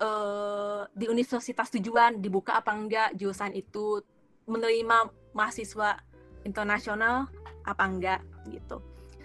uh, 0.01 0.89
di 0.97 1.05
universitas 1.13 1.69
tujuan 1.77 2.25
dibuka 2.25 2.57
apa 2.57 2.73
enggak 2.73 3.13
jurusan 3.21 3.53
itu 3.53 4.01
menerima 4.49 5.13
mahasiswa 5.37 6.01
internasional 6.49 7.29
apa 7.69 7.85
enggak 7.85 8.21
gitu. 8.49 8.81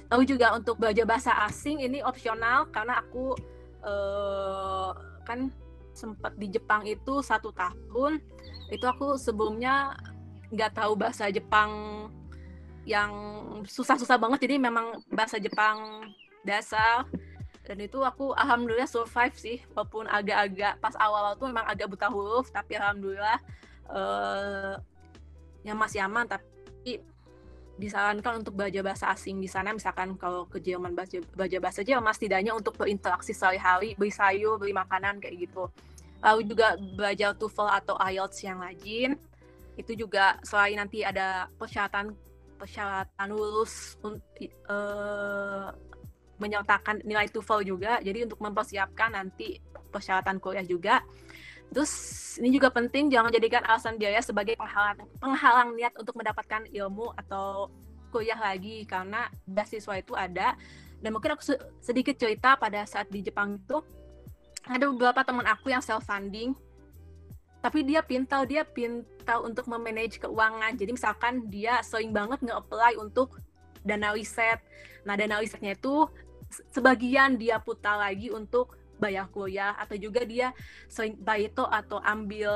Lalu 0.09 0.23
juga 0.25 0.57
untuk 0.57 0.81
belajar 0.81 1.05
bahasa 1.05 1.31
asing 1.47 1.85
ini 1.85 2.03
opsional 2.03 2.67
karena 2.73 2.99
aku 2.99 3.37
uh, 3.85 4.91
kan 5.23 5.53
sempat 5.93 6.33
di 6.39 6.49
Jepang 6.49 6.87
itu 6.87 7.21
satu 7.21 7.53
tahun 7.53 8.23
itu 8.69 8.85
aku 8.85 9.17
sebelumnya 9.17 9.97
nggak 10.53 10.77
tahu 10.77 10.93
bahasa 10.97 11.29
Jepang 11.29 11.69
yang 12.85 13.11
susah-susah 13.69 14.17
banget 14.17 14.49
jadi 14.49 14.55
memang 14.57 15.01
bahasa 15.13 15.37
Jepang 15.37 16.09
dasar. 16.41 17.05
Dan 17.65 17.85
itu 17.85 18.01
aku 18.01 18.33
alhamdulillah 18.33 18.89
survive 18.89 19.35
sih 19.37 19.61
walaupun 19.77 20.09
agak-agak 20.09 20.81
pas 20.81 20.97
awal-awal 20.97 21.37
tuh 21.37 21.53
memang 21.53 21.69
agak 21.69 21.85
buta 21.85 22.09
huruf 22.09 22.49
tapi 22.49 22.73
alhamdulillah 22.73 23.37
uh, 23.93 24.73
yang 25.61 25.77
masih 25.77 26.01
aman 26.01 26.25
tapi 26.25 26.97
disarankan 27.77 28.41
untuk 28.41 28.57
belajar 28.57 28.81
bahasa 28.81 29.13
asing 29.13 29.37
di 29.37 29.45
sana. 29.45 29.69
Misalkan 29.69 30.17
kalau 30.17 30.49
ke 30.49 30.57
Jerman 30.57 30.97
belajar 31.37 31.59
bahasa 31.61 31.85
Jerman 31.85 32.09
setidaknya 32.09 32.57
untuk 32.57 32.73
berinteraksi 32.73 33.37
sehari-hari 33.37 33.93
beli 33.93 34.09
sayur 34.09 34.57
beli 34.57 34.73
makanan 34.73 35.21
kayak 35.21 35.45
gitu 35.45 35.69
lalu 36.19 36.41
juga 36.47 36.75
belajar 36.75 37.35
TOEFL 37.35 37.69
atau 37.83 37.95
IELTS 37.99 38.37
yang 38.43 38.59
rajin. 38.59 39.11
Itu 39.79 39.95
juga 39.95 40.35
selain 40.43 40.75
nanti 40.75 41.03
ada 41.07 41.47
persyaratan 41.55 42.11
persyaratan 42.59 43.27
lulus 43.31 43.95
uh, 44.03 45.71
menyertakan 46.39 46.99
nilai 47.07 47.31
TOEFL 47.31 47.63
juga. 47.63 48.03
Jadi 48.03 48.27
untuk 48.27 48.39
mempersiapkan 48.43 49.15
nanti 49.15 49.59
persyaratan 49.91 50.43
kuliah 50.43 50.67
juga. 50.67 50.99
Terus 51.69 51.91
ini 52.41 52.49
juga 52.49 52.73
penting 52.73 53.13
jangan 53.13 53.29
jadikan 53.29 53.61
alasan 53.63 53.95
biaya 53.95 54.19
sebagai 54.25 54.57
penghalang, 54.57 55.05
penghalang 55.21 55.69
niat 55.77 55.93
untuk 55.95 56.17
mendapatkan 56.17 56.65
ilmu 56.67 57.13
atau 57.15 57.71
kuliah 58.11 58.39
lagi. 58.39 58.83
Karena 58.83 59.31
beasiswa 59.47 59.95
itu 59.95 60.11
ada. 60.19 60.59
Dan 60.99 61.15
mungkin 61.15 61.39
aku 61.39 61.55
sedikit 61.79 62.19
cerita 62.19 62.59
pada 62.59 62.83
saat 62.83 63.07
di 63.07 63.23
Jepang 63.23 63.55
itu 63.55 63.79
ada 64.69 64.85
beberapa 64.93 65.25
teman 65.25 65.49
aku 65.49 65.73
yang 65.73 65.81
self 65.81 66.05
funding 66.05 66.53
tapi 67.59 67.83
dia 67.83 67.99
pintar 67.99 68.47
dia 68.47 68.63
pintar 68.63 69.43
untuk 69.43 69.67
memanage 69.67 70.15
keuangan. 70.15 70.79
Jadi 70.79 70.95
misalkan 70.95 71.43
dia 71.51 71.83
sering 71.83 72.15
banget 72.15 72.39
nge-apply 72.39 72.95
untuk 72.95 73.35
dana 73.83 74.15
riset. 74.15 74.63
Nah 75.03 75.19
dana 75.19 75.43
risetnya 75.43 75.75
itu 75.75 76.07
sebagian 76.71 77.35
dia 77.35 77.59
putar 77.59 77.99
lagi 77.99 78.31
untuk 78.31 78.79
bayar 78.99 79.27
kuliah 79.31 79.75
atau 79.75 79.95
juga 79.95 80.23
dia 80.23 80.55
sering 80.87 81.19
baito 81.19 81.63
atau 81.67 81.99
ambil 82.03 82.51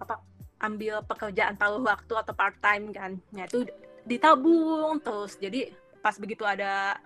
apa 0.00 0.20
ambil 0.56 1.04
pekerjaan 1.04 1.56
paruh 1.56 1.84
waktu 1.84 2.12
atau 2.12 2.32
part 2.36 2.56
time 2.60 2.92
kan. 2.92 3.16
Nah 3.32 3.48
itu 3.48 3.64
ditabung 4.04 5.00
terus. 5.00 5.40
Jadi 5.40 5.72
pas 6.04 6.16
begitu 6.20 6.44
ada 6.44 7.00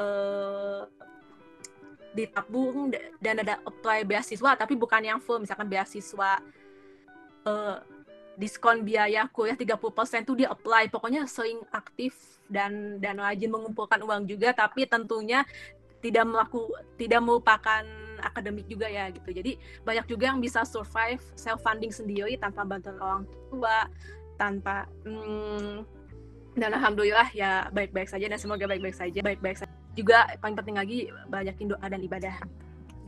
uh, 0.00 0.88
ditabung 2.10 2.90
dan 3.22 3.34
ada 3.42 3.62
apply 3.62 4.02
beasiswa 4.02 4.58
tapi 4.58 4.74
bukan 4.74 5.02
yang 5.02 5.20
full. 5.22 5.38
Misalkan 5.42 5.70
beasiswa 5.70 6.42
uh, 7.46 7.78
diskon 8.40 8.82
biaya 8.82 9.28
kuliah 9.28 9.58
30% 9.58 10.24
tuh 10.24 10.36
dia 10.38 10.48
apply 10.48 10.88
pokoknya 10.88 11.28
sering 11.28 11.60
aktif 11.70 12.16
dan 12.48 12.96
dan 12.98 13.20
rajin 13.20 13.52
mengumpulkan 13.52 14.00
uang 14.00 14.24
juga 14.26 14.50
tapi 14.56 14.88
tentunya 14.88 15.44
tidak 16.00 16.24
melaku 16.24 16.72
tidak 16.96 17.20
merupakan 17.20 17.84
akademik 18.20 18.64
juga 18.68 18.88
ya 18.88 19.08
gitu. 19.12 19.28
Jadi 19.32 19.60
banyak 19.84 20.06
juga 20.08 20.32
yang 20.32 20.40
bisa 20.40 20.64
survive 20.64 21.20
self 21.36 21.60
funding 21.60 21.92
sendiri 21.92 22.36
tanpa 22.40 22.64
bantuan 22.64 22.96
orang 23.00 23.22
tua 23.52 23.88
tanpa 24.40 24.88
hmm, 25.04 25.84
dan 26.56 26.72
alhamdulillah 26.72 27.28
ya 27.36 27.68
baik-baik 27.70 28.08
saja 28.08 28.24
dan 28.26 28.40
semoga 28.40 28.64
baik-baik 28.64 28.96
saja 28.96 29.20
baik-baik 29.20 29.60
saja 29.60 29.79
juga 30.00 30.26
paling 30.40 30.56
penting 30.56 30.76
lagi 30.80 30.98
banyakin 31.28 31.76
doa 31.76 31.86
dan 31.86 32.00
ibadah 32.00 32.36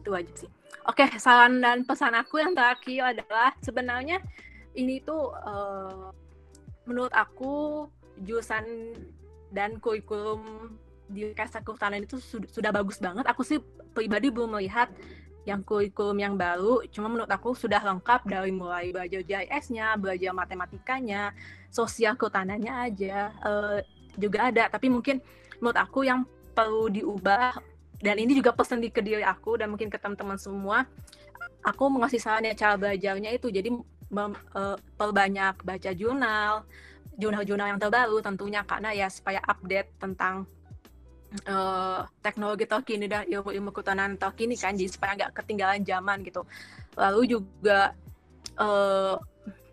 itu 0.02 0.10
wajib 0.12 0.34
sih 0.46 0.50
oke 0.84 1.04
saran 1.16 1.58
dan 1.62 1.82
pesan 1.88 2.12
aku 2.14 2.42
yang 2.42 2.52
terakhir 2.52 3.16
adalah 3.16 3.50
sebenarnya 3.64 4.20
ini 4.76 5.00
tuh 5.04 5.32
uh, 5.32 6.12
menurut 6.88 7.12
aku 7.14 7.86
jurusan 8.24 8.94
dan 9.52 9.76
kurikulum 9.78 10.72
di 11.12 11.28
Kasa 11.36 11.60
Kehutanan 11.60 12.08
itu 12.08 12.16
sudah, 12.24 12.72
bagus 12.72 12.96
banget. 12.96 13.28
Aku 13.28 13.44
sih 13.44 13.60
pribadi 13.92 14.32
belum 14.32 14.56
melihat 14.56 14.88
yang 15.44 15.60
kurikulum 15.60 16.16
yang 16.16 16.34
baru. 16.40 16.80
Cuma 16.88 17.12
menurut 17.12 17.28
aku 17.28 17.52
sudah 17.52 17.84
lengkap 17.84 18.24
dari 18.24 18.48
mulai 18.48 18.88
belajar 18.94 19.20
JIS-nya, 19.20 20.00
belajar 20.00 20.32
matematikanya, 20.32 21.36
sosial 21.68 22.16
kehutanannya 22.16 22.72
aja 22.72 23.16
uh, 23.44 23.78
juga 24.16 24.48
ada. 24.48 24.72
Tapi 24.72 24.88
mungkin 24.88 25.20
menurut 25.60 25.76
aku 25.76 26.08
yang 26.08 26.24
perlu 26.52 26.92
diubah 26.92 27.56
dan 28.02 28.16
ini 28.18 28.36
juga 28.36 28.50
pesan 28.52 28.82
di 28.82 28.90
ke 28.90 29.00
diri 29.00 29.22
aku 29.22 29.60
dan 29.60 29.70
mungkin 29.70 29.88
ke 29.88 29.96
teman-teman 29.96 30.36
semua. 30.36 30.84
Aku 31.62 31.86
mengasih 31.86 32.18
sarannya 32.18 32.58
cara 32.58 32.74
belajarnya 32.74 33.30
itu 33.30 33.46
jadi 33.46 33.70
mem, 34.10 34.32
uh, 34.54 34.76
perbanyak 34.98 35.62
baca 35.62 35.90
jurnal, 35.94 36.66
jurnal-jurnal 37.16 37.76
yang 37.76 37.80
terbaru 37.80 38.18
tentunya 38.18 38.66
karena 38.66 38.90
ya 38.90 39.06
supaya 39.06 39.38
update 39.46 39.94
tentang 40.02 40.48
uh, 41.48 42.04
teknologi 42.20 42.64
terkini 42.66 43.06
dan 43.08 43.24
ilmu-ilmu 43.28 43.70
kehutanan 43.72 44.18
terkini 44.18 44.58
kan 44.58 44.76
jadi 44.76 44.90
supaya 44.90 45.16
nggak 45.16 45.32
ketinggalan 45.38 45.80
zaman 45.84 46.20
gitu 46.24 46.44
lalu 46.96 47.38
juga 47.38 47.96
uh, 48.60 49.16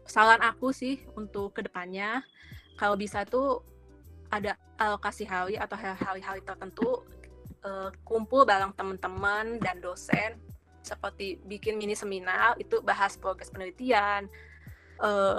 saran 0.07 0.41
aku 0.41 0.71
sih 0.71 1.03
untuk 1.15 1.53
ke 1.53 1.65
depannya 1.65 2.23
kalau 2.79 2.95
bisa 2.95 3.27
tuh 3.27 3.61
ada 4.29 4.53
alokasi 4.77 5.25
hari 5.25 5.57
atau 5.57 5.75
hari-hari 5.77 6.41
tertentu 6.45 7.01
uh, 7.65 7.89
kumpul 8.05 8.45
bareng 8.45 8.73
teman-teman 8.77 9.57
dan 9.59 9.81
dosen 9.81 10.37
seperti 10.85 11.37
bikin 11.43 11.75
mini 11.75 11.93
seminar 11.93 12.55
itu 12.57 12.79
bahas 12.81 13.19
progres 13.19 13.51
penelitian 13.51 14.29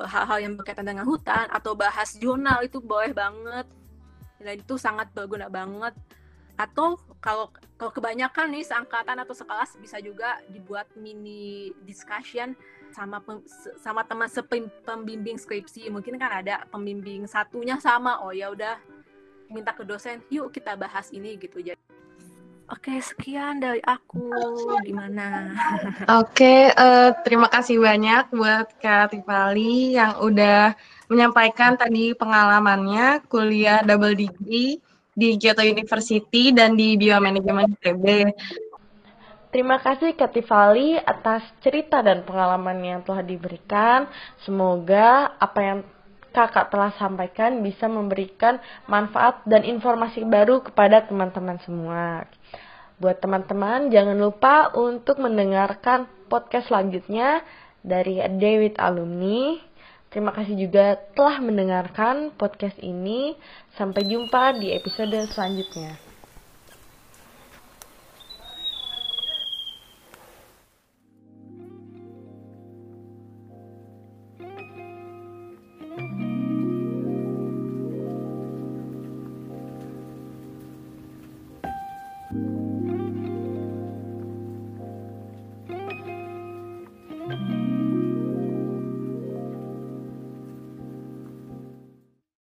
hal-hal 0.08 0.38
uh, 0.40 0.42
yang 0.42 0.56
berkaitan 0.56 0.88
dengan 0.88 1.04
hutan 1.04 1.44
atau 1.52 1.76
bahas 1.76 2.16
jurnal 2.16 2.64
itu 2.64 2.80
boleh 2.80 3.12
banget. 3.12 3.68
Dan 4.40 4.56
itu 4.56 4.80
sangat 4.80 5.12
berguna 5.12 5.52
banget. 5.52 5.92
Atau 6.56 6.96
kalau 7.20 7.52
kalau 7.76 7.92
kebanyakan 7.92 8.56
nih 8.56 8.64
seangkatan 8.64 9.20
atau 9.20 9.36
sekelas 9.36 9.76
bisa 9.76 10.00
juga 10.00 10.40
dibuat 10.48 10.88
mini 10.96 11.76
discussion 11.84 12.56
sama 12.90 13.22
pem, 13.22 13.40
sama 13.78 14.02
teman 14.04 14.28
pembimbing 14.82 15.38
skripsi 15.38 15.88
mungkin 15.90 16.18
kan 16.18 16.42
ada 16.42 16.66
pembimbing 16.68 17.24
satunya 17.24 17.78
sama 17.78 18.20
oh 18.22 18.34
ya 18.34 18.50
udah 18.50 18.76
minta 19.50 19.74
ke 19.74 19.82
dosen 19.82 20.22
yuk 20.30 20.54
kita 20.54 20.78
bahas 20.78 21.10
ini 21.10 21.34
gitu 21.38 21.58
jadi 21.58 21.78
Oke, 22.70 23.02
sekian 23.02 23.58
dari 23.58 23.82
aku. 23.82 24.30
Gimana? 24.86 25.50
Oke, 26.22 26.70
uh, 26.70 27.10
terima 27.26 27.50
kasih 27.50 27.82
banyak 27.82 28.30
buat 28.30 28.78
Kak 28.78 29.10
Tifali 29.10 29.98
yang 29.98 30.22
udah 30.22 30.78
menyampaikan 31.10 31.74
tadi 31.74 32.14
pengalamannya 32.14 33.26
kuliah 33.26 33.82
double 33.82 34.14
degree 34.14 34.78
di 35.18 35.34
Kyoto 35.34 35.66
University 35.66 36.54
dan 36.54 36.78
di 36.78 36.94
Biomanajemen 36.94 37.74
ITB. 37.74 38.30
Terima 39.50 39.82
kasih 39.82 40.14
Katifali 40.14 40.94
atas 40.94 41.42
cerita 41.58 41.98
dan 42.06 42.22
pengalaman 42.22 42.78
yang 42.86 43.00
telah 43.02 43.26
diberikan. 43.26 44.06
Semoga 44.46 45.34
apa 45.42 45.58
yang 45.58 45.78
kakak 46.30 46.70
telah 46.70 46.94
sampaikan 46.94 47.58
bisa 47.58 47.90
memberikan 47.90 48.62
manfaat 48.86 49.42
dan 49.50 49.66
informasi 49.66 50.22
baru 50.22 50.62
kepada 50.62 51.02
teman-teman 51.02 51.58
semua. 51.66 52.30
Buat 53.02 53.18
teman-teman, 53.18 53.90
jangan 53.90 54.14
lupa 54.14 54.70
untuk 54.78 55.18
mendengarkan 55.18 56.06
podcast 56.30 56.70
selanjutnya 56.70 57.42
dari 57.82 58.22
David 58.22 58.78
Alumni. 58.78 59.58
Terima 60.14 60.30
kasih 60.30 60.54
juga 60.54 60.94
telah 61.14 61.42
mendengarkan 61.42 62.34
podcast 62.38 62.78
ini. 62.78 63.34
Sampai 63.74 64.06
jumpa 64.06 64.54
di 64.58 64.70
episode 64.74 65.16
selanjutnya. 65.34 66.09